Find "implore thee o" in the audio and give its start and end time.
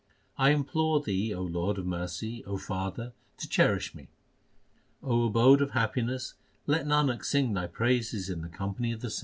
0.49-1.43